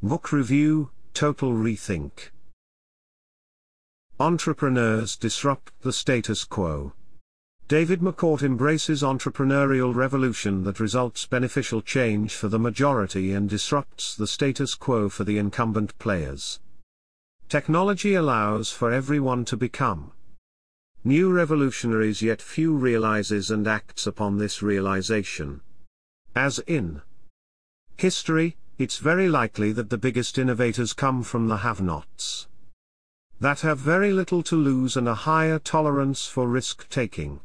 Book 0.00 0.30
Review 0.30 0.90
Total 1.12 1.50
Rethink. 1.52 2.30
Entrepreneurs 4.20 5.16
disrupt 5.16 5.72
the 5.80 5.92
status 5.92 6.44
quo. 6.44 6.92
David 7.66 7.98
McCourt 7.98 8.44
embraces 8.44 9.02
entrepreneurial 9.02 9.92
revolution 9.92 10.62
that 10.62 10.78
results 10.78 11.26
beneficial 11.26 11.82
change 11.82 12.32
for 12.32 12.46
the 12.46 12.60
majority 12.60 13.32
and 13.32 13.50
disrupts 13.50 14.14
the 14.14 14.28
status 14.28 14.76
quo 14.76 15.08
for 15.08 15.24
the 15.24 15.36
incumbent 15.36 15.98
players. 15.98 16.60
Technology 17.48 18.14
allows 18.14 18.70
for 18.70 18.92
everyone 18.92 19.44
to 19.46 19.56
become 19.56 20.12
new 21.02 21.32
revolutionaries 21.32 22.22
yet 22.22 22.40
few 22.40 22.72
realizes 22.72 23.50
and 23.50 23.66
acts 23.66 24.06
upon 24.06 24.38
this 24.38 24.62
realization. 24.62 25.60
As 26.36 26.60
in 26.68 27.02
history, 27.96 28.56
it's 28.78 28.98
very 28.98 29.28
likely 29.28 29.72
that 29.72 29.90
the 29.90 29.98
biggest 29.98 30.38
innovators 30.38 30.92
come 30.92 31.24
from 31.24 31.48
the 31.48 31.56
have-nots. 31.56 32.46
That 33.40 33.60
have 33.60 33.78
very 33.78 34.12
little 34.12 34.44
to 34.44 34.54
lose 34.54 34.96
and 34.96 35.08
a 35.08 35.14
higher 35.14 35.58
tolerance 35.58 36.26
for 36.26 36.46
risk-taking. 36.46 37.40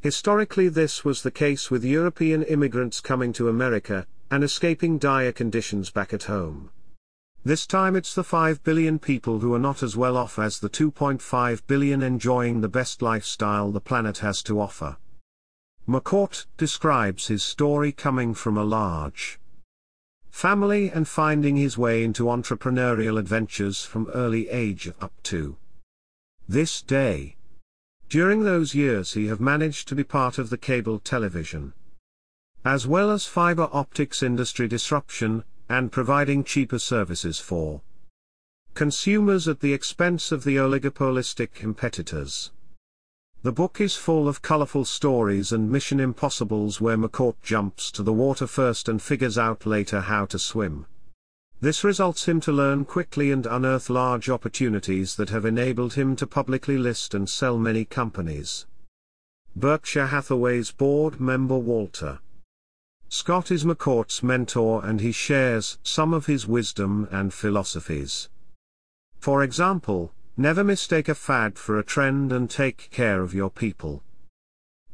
Historically 0.00 0.68
this 0.68 1.04
was 1.04 1.22
the 1.22 1.32
case 1.32 1.68
with 1.68 1.84
European 1.84 2.44
immigrants 2.44 3.00
coming 3.00 3.32
to 3.32 3.48
America, 3.48 4.06
and 4.30 4.44
escaping 4.44 4.98
dire 4.98 5.32
conditions 5.32 5.90
back 5.90 6.14
at 6.14 6.24
home. 6.24 6.70
This 7.44 7.66
time 7.66 7.96
it's 7.96 8.14
the 8.14 8.22
5 8.22 8.62
billion 8.62 9.00
people 9.00 9.40
who 9.40 9.52
are 9.52 9.58
not 9.58 9.82
as 9.82 9.96
well 9.96 10.16
off 10.16 10.38
as 10.38 10.60
the 10.60 10.70
2.5 10.70 11.66
billion 11.66 12.02
enjoying 12.02 12.60
the 12.60 12.68
best 12.68 13.02
lifestyle 13.02 13.72
the 13.72 13.80
planet 13.80 14.18
has 14.18 14.44
to 14.44 14.60
offer. 14.60 14.96
McCourt 15.88 16.46
describes 16.56 17.26
his 17.26 17.42
story 17.42 17.90
coming 17.90 18.32
from 18.32 18.56
a 18.56 18.64
large 18.64 19.40
family 20.36 20.90
and 20.90 21.08
finding 21.08 21.56
his 21.56 21.78
way 21.78 22.04
into 22.04 22.24
entrepreneurial 22.24 23.18
adventures 23.18 23.84
from 23.84 24.06
early 24.12 24.50
age 24.50 24.86
up 25.00 25.12
to 25.22 25.56
this 26.46 26.82
day. 26.82 27.36
During 28.10 28.42
those 28.42 28.74
years 28.74 29.14
he 29.14 29.28
have 29.28 29.40
managed 29.40 29.88
to 29.88 29.94
be 29.94 30.04
part 30.04 30.36
of 30.36 30.50
the 30.50 30.58
cable 30.58 30.98
television 30.98 31.72
as 32.66 32.84
well 32.84 33.12
as 33.12 33.24
fiber 33.26 33.68
optics 33.72 34.24
industry 34.24 34.66
disruption, 34.66 35.44
and 35.68 35.92
providing 35.92 36.42
cheaper 36.42 36.80
services 36.80 37.38
for 37.38 37.80
consumers 38.74 39.46
at 39.46 39.60
the 39.60 39.72
expense 39.72 40.32
of 40.32 40.42
the 40.42 40.56
oligopolistic 40.56 41.54
competitors. 41.54 42.50
The 43.46 43.52
book 43.52 43.80
is 43.80 43.94
full 43.94 44.26
of 44.26 44.42
colorful 44.42 44.84
stories 44.84 45.52
and 45.52 45.70
mission 45.70 46.00
impossibles 46.00 46.80
where 46.80 46.96
McCourt 46.96 47.36
jumps 47.44 47.92
to 47.92 48.02
the 48.02 48.12
water 48.12 48.48
first 48.48 48.88
and 48.88 49.00
figures 49.00 49.38
out 49.38 49.64
later 49.64 50.00
how 50.00 50.26
to 50.26 50.38
swim. 50.40 50.86
This 51.60 51.84
results 51.84 52.26
him 52.26 52.40
to 52.40 52.50
learn 52.50 52.84
quickly 52.84 53.30
and 53.30 53.46
unearth 53.46 53.88
large 53.88 54.28
opportunities 54.28 55.14
that 55.14 55.30
have 55.30 55.44
enabled 55.44 55.94
him 55.94 56.16
to 56.16 56.26
publicly 56.26 56.76
list 56.76 57.14
and 57.14 57.30
sell 57.30 57.56
many 57.56 57.84
companies. 57.84 58.66
Berkshire 59.54 60.08
Hathaway's 60.08 60.72
board 60.72 61.20
member 61.20 61.56
Walter 61.56 62.18
Scott 63.08 63.52
is 63.52 63.64
McCourt's 63.64 64.24
mentor 64.24 64.84
and 64.84 65.00
he 65.00 65.12
shares 65.12 65.78
some 65.84 66.12
of 66.12 66.26
his 66.26 66.48
wisdom 66.48 67.06
and 67.12 67.32
philosophies. 67.32 68.28
For 69.20 69.44
example, 69.44 70.12
Never 70.38 70.62
mistake 70.62 71.08
a 71.08 71.14
fad 71.14 71.58
for 71.58 71.78
a 71.78 71.84
trend 71.84 72.30
and 72.30 72.50
take 72.50 72.90
care 72.90 73.22
of 73.22 73.32
your 73.32 73.48
people 73.48 74.02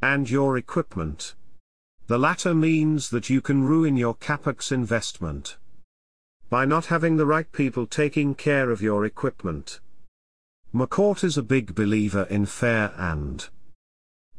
and 0.00 0.30
your 0.30 0.56
equipment. 0.56 1.34
The 2.06 2.18
latter 2.18 2.54
means 2.54 3.10
that 3.10 3.28
you 3.28 3.40
can 3.40 3.64
ruin 3.64 3.96
your 3.96 4.14
capex 4.14 4.70
investment 4.70 5.56
by 6.48 6.64
not 6.64 6.86
having 6.86 7.16
the 7.16 7.26
right 7.26 7.50
people 7.50 7.86
taking 7.86 8.36
care 8.36 8.70
of 8.70 8.82
your 8.82 9.04
equipment. 9.04 9.80
McCourt 10.72 11.24
is 11.24 11.36
a 11.36 11.42
big 11.42 11.74
believer 11.74 12.22
in 12.30 12.46
fair 12.46 12.92
and 12.96 13.48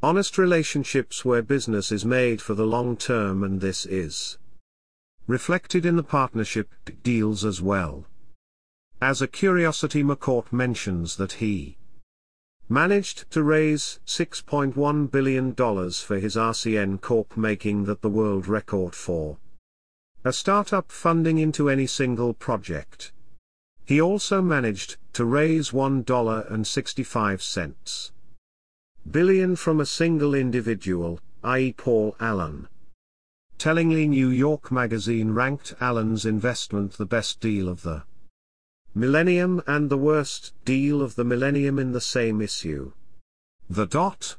honest 0.01 0.37
relationships 0.37 1.25
where 1.25 1.41
business 1.41 1.91
is 1.91 2.05
made 2.05 2.41
for 2.41 2.53
the 2.53 2.65
long 2.65 2.95
term 2.95 3.43
and 3.43 3.59
this 3.59 3.85
is 3.85 4.37
reflected 5.27 5.85
in 5.85 5.97
the 5.97 6.03
partnership 6.03 6.69
deals 7.03 7.43
as 7.43 7.61
well. 7.61 8.05
As 9.05 9.21
a 9.21 9.27
curiosity 9.27 10.01
McCourt 10.01 10.53
mentions 10.53 11.17
that 11.17 11.33
he 11.33 11.75
managed 12.69 13.29
to 13.31 13.43
raise 13.43 13.99
$6.1 14.07 15.11
billion 15.11 15.53
for 15.53 16.19
his 16.19 16.37
RCN 16.37 17.01
Corp 17.01 17.35
making 17.35 17.83
that 17.83 18.01
the 18.01 18.09
world 18.09 18.47
record 18.47 18.95
for 18.95 19.39
a 20.23 20.31
startup 20.31 20.89
funding 20.89 21.37
into 21.37 21.69
any 21.69 21.85
single 21.85 22.33
project. 22.33 23.11
He 23.83 23.99
also 23.99 24.41
managed 24.41 24.95
to 25.11 25.25
raise 25.25 25.71
$1.65 25.71 28.11
billion 29.11 29.57
from 29.57 29.81
a 29.81 29.85
single 29.85 30.33
individual, 30.33 31.19
i.e. 31.43 31.73
Paul 31.73 32.15
Allen. 32.21 32.69
Tellingly 33.57 34.07
New 34.07 34.29
York 34.29 34.71
Magazine 34.71 35.31
ranked 35.31 35.75
Allen's 35.81 36.25
investment 36.25 36.93
the 36.93 37.05
best 37.05 37.41
deal 37.41 37.67
of 37.67 37.81
the 37.81 38.03
Millennium 38.95 39.63
and 39.65 39.89
the 39.89 39.97
worst 39.97 40.53
deal 40.65 41.01
of 41.01 41.15
the 41.15 41.23
millennium 41.23 41.79
in 41.79 41.93
the 41.93 42.01
same 42.01 42.41
issue. 42.41 42.91
The 43.67 43.87
dot 43.87 44.35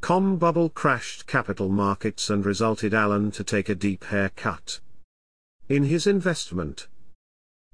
com 0.00 0.36
bubble 0.36 0.68
crashed 0.68 1.26
capital 1.26 1.68
markets 1.68 2.30
and 2.30 2.46
resulted 2.46 2.94
Allen 2.94 3.32
to 3.32 3.42
take 3.42 3.68
a 3.68 3.74
deep 3.74 4.04
haircut. 4.04 4.78
In 5.68 5.82
his 5.82 6.06
investment, 6.06 6.86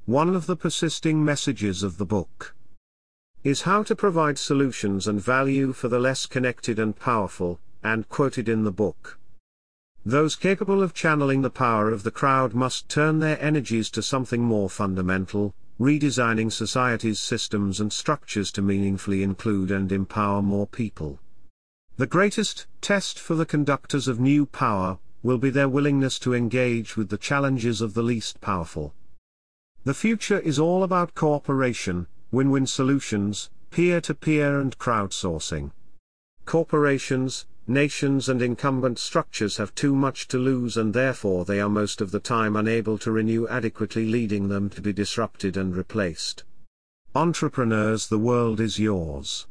one 0.06 0.34
of 0.34 0.47
the 0.47 0.56
persisting 0.56 1.22
messages 1.22 1.82
of 1.82 1.98
the 1.98 2.06
book 2.06 2.54
is 3.44 3.62
how 3.62 3.82
to 3.82 3.94
provide 3.94 4.38
solutions 4.38 5.06
and 5.06 5.20
value 5.20 5.74
for 5.74 5.88
the 5.88 5.98
less 5.98 6.24
connected 6.24 6.78
and 6.78 6.98
powerful, 6.98 7.60
and 7.82 8.09
quoted 8.09 8.48
in 8.48 8.64
the 8.64 8.72
book. 8.72 9.19
Those 10.06 10.36
capable 10.36 10.82
of 10.82 10.94
channeling 10.94 11.42
the 11.42 11.50
power 11.50 11.91
of 11.91 12.03
the 12.03 12.10
crowd 12.10 12.54
must 12.54 12.88
turn 12.88 13.19
their 13.19 13.38
energies 13.42 13.91
to 13.91 14.03
something 14.03 14.42
more 14.42 14.70
fundamental, 14.70 15.54
redesigning 15.81 16.53
society's 16.53 17.19
systems 17.19 17.81
and 17.81 17.93
structures 17.93 18.53
to 18.53 18.62
meaningfully 18.62 19.22
include 19.22 19.71
and 19.71 19.91
empower 19.91 20.43
more 20.43 20.66
people. 20.66 21.19
The 21.97 22.06
greatest 22.06 22.66
test 22.81 23.19
for 23.19 23.34
the 23.34 23.47
conductors 23.47 24.09
of 24.09 24.21
new 24.21 24.47
power 24.47 24.99
will 25.22 25.38
be 25.38 25.50
their 25.50 25.69
willingness 25.69 26.19
to 26.21 26.34
engage 26.34 26.97
with 26.97 27.09
the 27.09 27.19
challenges 27.19 27.81
of 27.81 27.94
the 27.94 28.03
least 28.03 28.41
powerful. 28.41 28.94
The 29.84 29.94
future 29.94 30.38
is 30.38 30.59
all 30.59 30.83
about 30.83 31.15
cooperation, 31.15 32.06
win-win 32.31 32.66
solutions, 32.66 33.50
peer-to-peer 33.71 34.53
-peer 34.53 34.60
and 34.60 34.78
crowdsourcing. 34.78 35.72
Corporations, 36.44 37.47
nations 37.67 38.28
and 38.28 38.43
incumbent 38.43 38.99
structures 38.99 39.56
have 39.56 39.75
too 39.75 39.95
much 39.95 40.28
to 40.28 40.39
lose 40.39 40.77
and 40.77 40.93
therefore 40.93 41.45
they 41.45 41.61
are 41.61 41.69
most 41.69 42.00
of 42.00 42.11
the 42.11 42.21
time 42.21 42.56
unable 42.56 42.99
to 42.99 43.11
renew 43.11 43.47
adequately 43.49 44.06
leading 44.06 44.49
them 44.49 44.69
to 44.69 44.81
be 44.81 44.93
disrupted 44.93 45.56
and 45.56 45.77
replaced. 45.77 46.45
Entrepreneurs 47.15 48.09
the 48.09 48.19
world 48.19 48.59
is 48.59 48.78
yours. 48.78 49.47